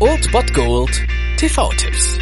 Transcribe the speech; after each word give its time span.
Old 0.00 0.32
Bot 0.32 0.54
Gold 0.54 0.90
TV-Tipps. 1.36 2.18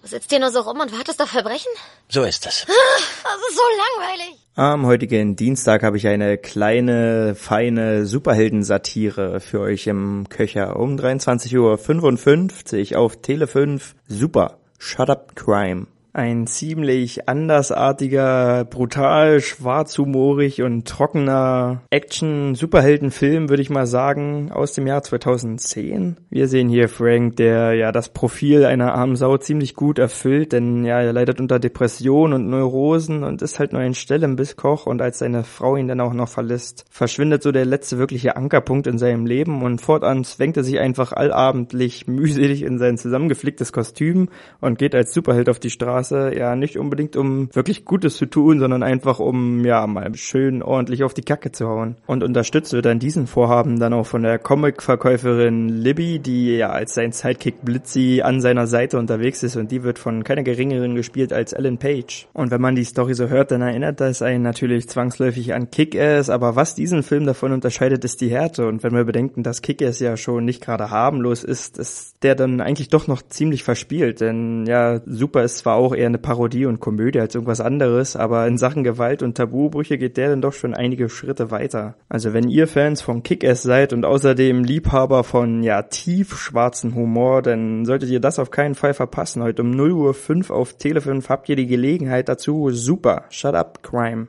Du 0.00 0.08
sitzt 0.08 0.30
hier 0.30 0.40
nur 0.40 0.50
so 0.50 0.60
rum 0.60 0.80
und 0.80 0.90
wartest 0.90 1.20
auf 1.20 1.28
Verbrechen? 1.28 1.70
So 2.08 2.22
ist 2.22 2.46
es. 2.46 2.64
Das 2.64 3.34
ist 3.48 3.56
so 3.56 3.62
langweilig. 3.76 4.38
Am 4.54 4.86
heutigen 4.86 5.36
Dienstag 5.36 5.82
habe 5.82 5.98
ich 5.98 6.06
eine 6.06 6.38
kleine, 6.38 7.34
feine 7.34 8.06
Superhelden-Satire 8.06 9.40
für 9.40 9.60
euch 9.60 9.86
im 9.86 10.26
Köcher 10.30 10.76
um 10.80 10.96
23.55 10.96 12.94
Uhr 12.94 13.00
auf 13.00 13.20
Tele 13.20 13.48
5. 13.48 13.96
Super. 14.08 14.56
Shut 14.78 15.10
Up 15.10 15.36
Crime. 15.36 15.88
Ein 16.12 16.48
ziemlich 16.48 17.28
andersartiger, 17.28 18.64
brutal, 18.64 19.40
schwarzhumorig 19.40 20.60
und 20.60 20.88
trockener 20.88 21.82
Action-Superheldenfilm, 21.90 23.48
würde 23.48 23.62
ich 23.62 23.70
mal 23.70 23.86
sagen, 23.86 24.50
aus 24.50 24.72
dem 24.72 24.88
Jahr 24.88 25.04
2010. 25.04 26.16
Wir 26.28 26.48
sehen 26.48 26.68
hier 26.68 26.88
Frank, 26.88 27.36
der 27.36 27.74
ja 27.74 27.92
das 27.92 28.08
Profil 28.08 28.64
einer 28.64 28.92
armen 28.92 29.14
Sau 29.14 29.36
ziemlich 29.36 29.76
gut 29.76 30.00
erfüllt, 30.00 30.52
denn 30.52 30.84
ja, 30.84 31.00
er 31.00 31.12
leidet 31.12 31.38
unter 31.38 31.60
Depressionen 31.60 32.42
und 32.42 32.50
Neurosen 32.50 33.22
und 33.22 33.40
ist 33.40 33.60
halt 33.60 33.72
nur 33.72 33.80
ein 33.80 33.94
Stellenbisskoch 33.94 34.86
und 34.86 35.00
als 35.02 35.20
seine 35.20 35.44
Frau 35.44 35.76
ihn 35.76 35.86
dann 35.86 36.00
auch 36.00 36.12
noch 36.12 36.28
verlässt, 36.28 36.86
verschwindet 36.90 37.44
so 37.44 37.52
der 37.52 37.64
letzte 37.64 37.98
wirkliche 37.98 38.34
Ankerpunkt 38.34 38.88
in 38.88 38.98
seinem 38.98 39.26
Leben 39.26 39.62
und 39.62 39.80
fortan 39.80 40.24
zwängt 40.24 40.56
er 40.56 40.64
sich 40.64 40.80
einfach 40.80 41.12
allabendlich 41.12 42.08
mühselig 42.08 42.62
in 42.64 42.78
sein 42.78 42.98
zusammengeflicktes 42.98 43.72
Kostüm 43.72 44.28
und 44.60 44.76
geht 44.76 44.96
als 44.96 45.14
Superheld 45.14 45.48
auf 45.48 45.60
die 45.60 45.70
Straße 45.70 45.99
Straße, 46.00 46.32
ja 46.36 46.56
nicht 46.56 46.78
unbedingt 46.78 47.16
um 47.16 47.48
wirklich 47.54 47.84
Gutes 47.84 48.16
zu 48.16 48.26
tun, 48.26 48.58
sondern 48.58 48.82
einfach 48.82 49.18
um 49.20 49.64
ja 49.64 49.86
mal 49.86 50.14
schön 50.14 50.62
ordentlich 50.62 51.04
auf 51.04 51.14
die 51.14 51.22
Kacke 51.22 51.52
zu 51.52 51.68
hauen. 51.68 51.96
Und 52.06 52.22
unterstützt 52.22 52.72
wird 52.72 52.86
dann 52.86 52.98
diesen 52.98 53.26
Vorhaben 53.26 53.78
dann 53.78 53.92
auch 53.92 54.06
von 54.06 54.22
der 54.22 54.38
Comic-Verkäuferin 54.38 55.68
Libby, 55.68 56.18
die 56.18 56.56
ja 56.56 56.70
als 56.70 56.94
sein 56.94 57.12
Sidekick 57.12 57.62
Blitzy 57.62 58.22
an 58.22 58.40
seiner 58.40 58.66
Seite 58.66 58.98
unterwegs 58.98 59.42
ist 59.42 59.56
und 59.56 59.70
die 59.70 59.82
wird 59.82 59.98
von 59.98 60.24
keiner 60.24 60.42
geringeren 60.42 60.94
gespielt 60.94 61.32
als 61.32 61.52
Ellen 61.52 61.78
Page. 61.78 62.28
Und 62.32 62.50
wenn 62.50 62.60
man 62.60 62.74
die 62.74 62.84
Story 62.84 63.14
so 63.14 63.28
hört, 63.28 63.50
dann 63.50 63.62
erinnert 63.62 64.00
das 64.00 64.22
einen 64.22 64.42
natürlich 64.42 64.88
zwangsläufig 64.88 65.54
an 65.54 65.70
Kick-Ass, 65.70 66.30
aber 66.30 66.56
was 66.56 66.74
diesen 66.74 67.02
Film 67.02 67.26
davon 67.26 67.52
unterscheidet, 67.52 68.04
ist 68.04 68.20
die 68.20 68.30
Härte. 68.30 68.66
Und 68.66 68.82
wenn 68.82 68.94
wir 68.94 69.04
bedenken, 69.04 69.42
dass 69.42 69.62
Kick-Ass 69.62 70.00
ja 70.00 70.16
schon 70.16 70.44
nicht 70.44 70.62
gerade 70.62 70.90
harmlos 70.90 71.44
ist, 71.44 71.78
ist 71.78 72.16
der 72.22 72.34
dann 72.34 72.60
eigentlich 72.60 72.88
doch 72.88 73.06
noch 73.06 73.22
ziemlich 73.22 73.62
verspielt. 73.62 74.20
Denn 74.20 74.64
ja, 74.66 75.00
Super 75.06 75.42
ist 75.44 75.58
zwar 75.58 75.76
auch 75.76 75.89
auch 75.90 75.94
eher 75.94 76.06
eine 76.06 76.18
Parodie 76.18 76.66
und 76.66 76.80
Komödie 76.80 77.20
als 77.20 77.34
irgendwas 77.34 77.60
anderes, 77.60 78.16
aber 78.16 78.46
in 78.46 78.58
Sachen 78.58 78.84
Gewalt 78.84 79.22
und 79.22 79.36
Tabubrüche 79.36 79.98
geht 79.98 80.16
der 80.16 80.30
dann 80.30 80.40
doch 80.40 80.52
schon 80.52 80.74
einige 80.74 81.08
Schritte 81.08 81.50
weiter. 81.50 81.94
Also 82.08 82.32
wenn 82.32 82.48
ihr 82.48 82.66
Fans 82.66 83.02
von 83.02 83.22
Kick-Ass 83.22 83.62
seid 83.62 83.92
und 83.92 84.04
außerdem 84.04 84.64
Liebhaber 84.64 85.24
von, 85.24 85.62
ja, 85.62 85.82
tiefschwarzen 85.82 86.94
Humor, 86.94 87.42
dann 87.42 87.84
solltet 87.84 88.10
ihr 88.10 88.20
das 88.20 88.38
auf 88.38 88.50
keinen 88.50 88.74
Fall 88.74 88.94
verpassen. 88.94 89.42
Heute 89.42 89.62
um 89.62 89.70
0 89.70 89.92
Uhr 89.92 90.14
5 90.14 90.50
auf 90.50 90.74
Tele 90.74 91.00
5 91.00 91.28
habt 91.28 91.48
ihr 91.48 91.56
die 91.56 91.66
Gelegenheit 91.66 92.28
dazu. 92.28 92.70
Super. 92.70 93.24
Shut 93.30 93.54
up, 93.54 93.82
Crime. 93.82 94.28